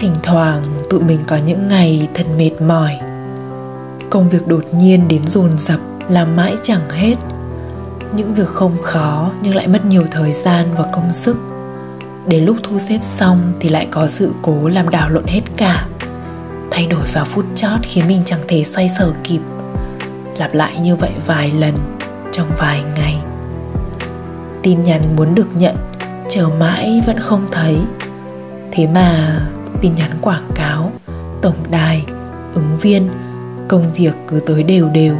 [0.00, 2.98] thỉnh thoảng tụi mình có những ngày thật mệt mỏi.
[4.10, 7.14] Công việc đột nhiên đến dồn dập làm mãi chẳng hết.
[8.12, 11.36] Những việc không khó nhưng lại mất nhiều thời gian và công sức.
[12.26, 15.86] Đến lúc thu xếp xong thì lại có sự cố làm đảo lộn hết cả.
[16.70, 19.40] Thay đổi vào phút chót khiến mình chẳng thể xoay sở kịp.
[20.36, 21.74] Lặp lại như vậy vài lần
[22.32, 23.18] trong vài ngày.
[24.62, 25.76] Tin nhắn muốn được nhận,
[26.28, 27.78] chờ mãi vẫn không thấy.
[28.72, 29.40] Thế mà
[29.80, 30.92] tin nhắn quảng cáo,
[31.42, 32.04] tổng đài,
[32.54, 33.08] ứng viên,
[33.68, 35.16] công việc cứ tới đều đều,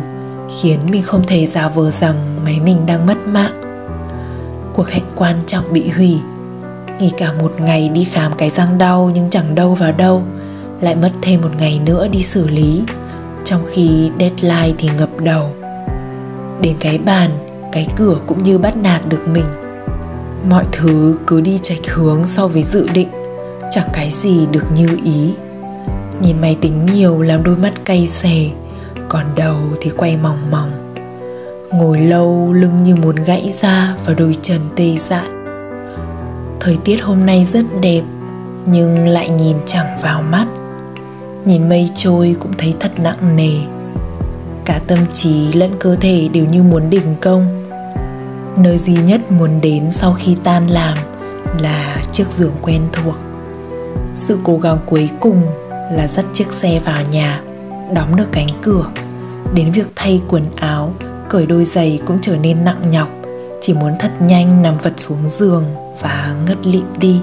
[0.61, 3.61] khiến mình không thể giả vờ rằng máy mình đang mất mạng.
[4.75, 6.19] Cuộc hẹn quan trọng bị hủy,
[6.99, 10.23] nghỉ cả một ngày đi khám cái răng đau nhưng chẳng đâu vào đâu,
[10.81, 12.83] lại mất thêm một ngày nữa đi xử lý,
[13.45, 15.51] trong khi deadline thì ngập đầu.
[16.61, 17.31] Đến cái bàn,
[17.73, 19.45] cái cửa cũng như bắt nạt được mình.
[20.51, 23.09] Mọi thứ cứ đi chạch hướng so với dự định
[23.71, 25.33] chẳng cái gì được như ý.
[26.23, 28.51] Nhìn máy tính nhiều làm đôi mắt cay xè,
[29.09, 30.95] còn đầu thì quay mòng mòng.
[31.73, 35.29] Ngồi lâu lưng như muốn gãy ra và đôi chân tê dại.
[36.61, 38.03] Thời tiết hôm nay rất đẹp,
[38.67, 40.47] nhưng lại nhìn chẳng vào mắt.
[41.45, 43.53] Nhìn mây trôi cũng thấy thật nặng nề.
[44.65, 47.71] Cả tâm trí lẫn cơ thể đều như muốn đình công.
[48.57, 50.99] Nơi duy nhất muốn đến sau khi tan làm
[51.61, 53.15] là chiếc giường quen thuộc
[54.19, 55.43] sự cố gắng cuối cùng
[55.93, 57.43] là dắt chiếc xe vào nhà,
[57.95, 58.87] đóng được cánh cửa.
[59.55, 60.93] Đến việc thay quần áo,
[61.29, 63.09] cởi đôi giày cũng trở nên nặng nhọc.
[63.61, 65.65] Chỉ muốn thật nhanh nằm vật xuống giường
[66.01, 67.21] và ngất lịm đi.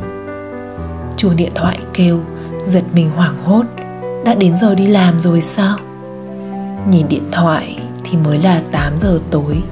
[1.18, 2.20] Chuông điện thoại kêu,
[2.68, 3.64] giật mình hoảng hốt.
[4.26, 5.78] Đã đến giờ đi làm rồi sao?
[6.92, 9.64] Nhìn điện thoại thì mới là 8 giờ tối.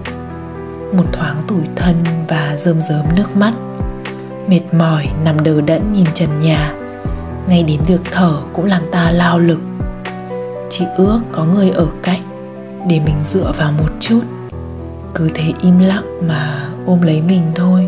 [0.94, 3.53] Một thoáng tủi thân và rơm rớm nước mắt.
[4.47, 6.73] Mệt mỏi nằm đờ đẫn nhìn trần nhà
[7.47, 9.59] ngay đến việc thở cũng làm ta lao lực.
[10.69, 12.22] Chỉ ước có người ở cạnh
[12.88, 14.22] để mình dựa vào một chút.
[15.16, 17.88] Cứ thế im lặng mà ôm lấy mình thôi.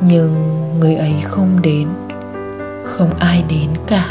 [0.00, 0.34] Nhưng
[0.80, 1.88] người ấy không đến,
[2.84, 4.08] không ai đến cả.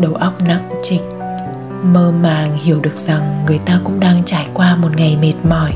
[0.00, 1.02] Đầu óc nặng trịch,
[1.82, 5.72] mơ màng hiểu được rằng người ta cũng đang trải qua một ngày mệt mỏi.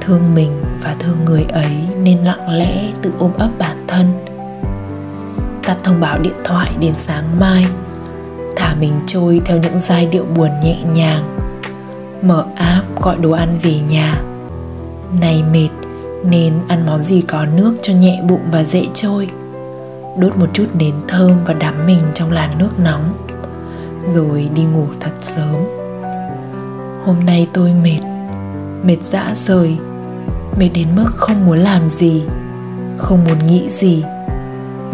[0.00, 4.27] Thương mình và thương người ấy nên lặng lẽ tự ôm ấp bản thân
[5.68, 7.66] tắt thông báo điện thoại đến sáng mai.
[8.56, 11.38] Thả mình trôi theo những giai điệu buồn nhẹ nhàng.
[12.22, 14.20] Mở app gọi đồ ăn về nhà.
[15.20, 15.68] Này mệt,
[16.24, 19.28] nên ăn món gì có nước cho nhẹ bụng và dễ trôi.
[20.18, 23.12] Đốt một chút nến thơm và đắm mình trong làn nước nóng.
[24.14, 25.56] Rồi đi ngủ thật sớm.
[27.04, 28.00] Hôm nay tôi mệt
[28.84, 29.76] mệt dã rời,
[30.58, 32.22] mệt đến mức không muốn làm gì,
[32.98, 34.04] không muốn nghĩ gì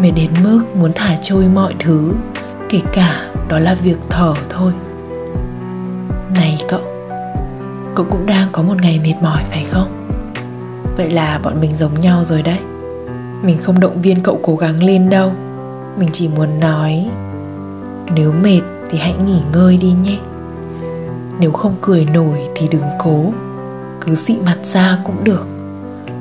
[0.01, 2.13] mệt đến mức muốn thả trôi mọi thứ,
[2.69, 4.73] kể cả đó là việc thở thôi.
[6.35, 6.81] Này cậu
[7.95, 10.07] cậu cũng đang có một ngày mệt mỏi phải không?
[10.97, 12.59] Vậy là bọn mình giống nhau rồi đấy.
[13.43, 15.31] Mình không động viên cậu cố gắng lên đâu.
[15.97, 17.07] Mình chỉ muốn nói,
[18.15, 20.19] nếu mệt thì hãy nghỉ ngơi đi nhé.
[21.39, 23.33] Nếu không cười nổi thì đừng cố.
[24.01, 25.47] Cứ dị mặt ra cũng được,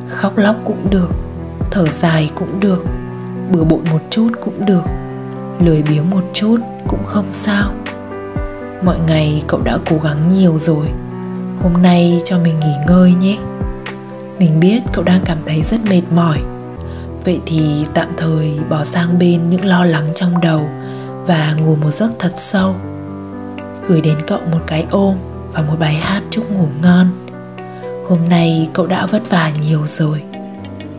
[0.09, 1.11] khóc lóc cũng được,
[1.71, 2.85] thở dài cũng được
[3.53, 4.83] bừa bộn một chút cũng được,
[5.61, 6.57] lười biếng một chút
[6.89, 7.73] cũng không sao.
[8.85, 10.87] Mọi ngày cậu đã cố gắng nhiều rồi,
[11.63, 13.39] hôm nay cho mình nghỉ ngơi nhé.
[14.39, 16.39] Mình biết cậu đang cảm thấy rất mệt mỏi,
[17.25, 20.69] vậy thì tạm thời bỏ sang bên những lo lắng trong đầu
[21.27, 22.75] và ngủ một giấc thật sâu.
[23.89, 25.17] Gửi đến cậu một cái ôm
[25.53, 27.07] và một bài hát chúc ngủ ngon.
[28.09, 30.23] Hôm nay cậu đã vất vả nhiều rồi,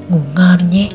[0.09, 0.89] ngủ ngon nhé.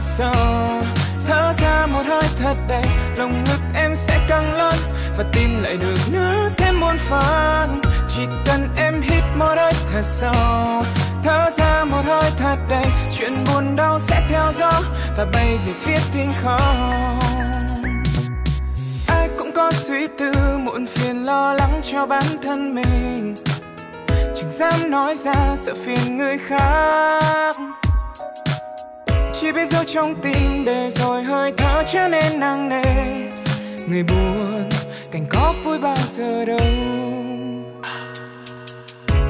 [0.00, 0.82] Thật sâu
[1.28, 2.84] thở ra một hơi thật đầy
[3.16, 4.74] lồng ngực em sẽ căng lớn
[5.18, 7.80] và tim lại được nước thêm muôn phần.
[8.08, 10.84] Chỉ cần em hít một hơi thật sâu.
[11.24, 12.84] Thở ra một hơi thật đầy
[13.18, 14.70] chuyện buồn đau sẽ theo gió
[15.16, 17.18] và bay về phía thiên không.
[19.08, 23.34] Ai cũng có suy tư, muộn phiền lo lắng cho bản thân mình.
[24.08, 27.49] Chẳng dám nói ra sợ phiền người khác
[29.94, 32.84] trong tim để rồi hơi thở trở nên nặng nề.
[33.88, 34.68] Người buồn,
[35.12, 36.58] cảnh có vui bao giờ đâu.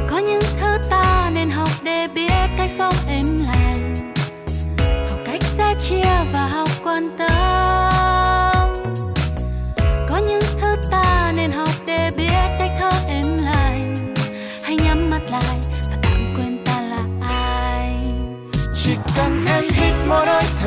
[0.09, 2.30] Có những thứ ta nên học để biết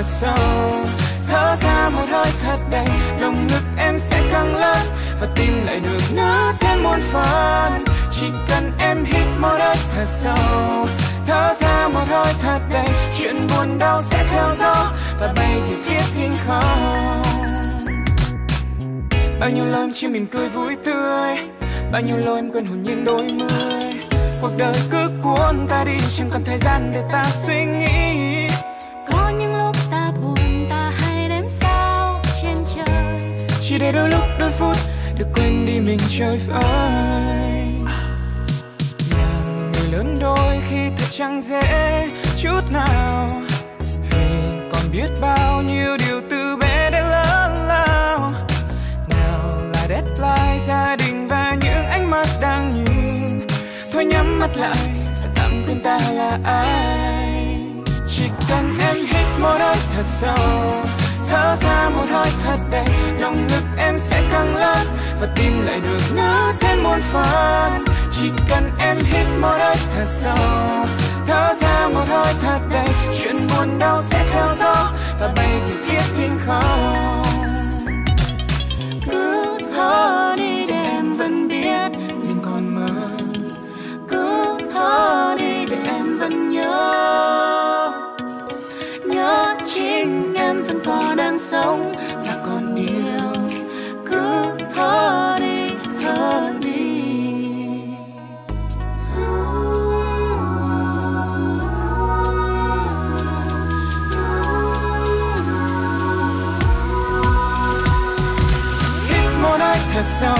[0.03, 0.85] thật sâu
[1.29, 2.87] thở ra một hơi thật đầy
[3.19, 4.87] lồng ngực em sẽ căng lên
[5.21, 10.05] và tim lại được nở thêm muôn phần chỉ cần em hít một hơi thật
[10.07, 10.87] sâu
[11.27, 15.75] thở ra một hơi thật đầy chuyện buồn đau sẽ theo gió và bay về
[15.85, 17.21] phía thiên không
[19.39, 21.37] bao nhiêu lâu em chỉ mỉm cười vui tươi
[21.91, 23.93] bao nhiêu lâu em quên hồn nhiên đôi mươi
[24.41, 28.22] cuộc đời cứ cuốn ta đi chẳng còn thời gian để ta suy nghĩ
[33.83, 34.77] để đôi lúc đôi phút
[35.17, 36.61] được quên đi mình chơi vơi
[39.11, 43.27] làm người lớn đôi khi thật chẳng dễ chút nào.
[44.11, 44.25] Vì
[44.71, 48.29] còn biết bao nhiêu điều từ bé đến lớn lao.
[49.09, 53.47] Nào là deadline gia đình và những ánh mắt đang nhìn.
[53.93, 57.57] Thôi nhắm mắt lại và tạm quên ta là ai.
[58.09, 61.02] Chỉ cần em hít một hơi thật sâu
[61.33, 62.85] thở ra một hơi thật đầy.
[63.19, 64.87] Lòng ngực em sẽ căng lên
[65.21, 67.85] và tim lại được nở thêm muôn phần.
[68.11, 70.37] Chỉ cần em hít một hơi thật sâu,
[71.27, 72.87] thở ra một hơi thật đầy.
[73.19, 77.12] Chuyện buồn đau sẽ theo gió và bay về phía thiên không.
[109.93, 110.37] Thật sâu.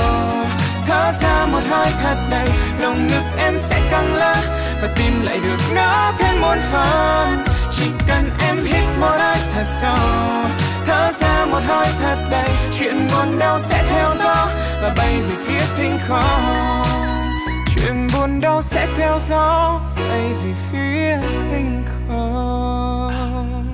[0.88, 4.38] Thở ra một hơi thật đầy lồng ngực em sẽ căng lên
[4.81, 7.45] và tim lại được nó thêm một phần.
[7.77, 10.51] Chỉ cần em hít một hơi thật sâu.
[10.85, 14.47] Thở ra một hơi thật đầy, chuyện buồn đau sẽ theo gió
[14.81, 16.83] và bay về phía thinh không.
[17.75, 21.17] Chuyện buồn đau sẽ theo gió, bay về phía
[21.51, 23.72] thinh không.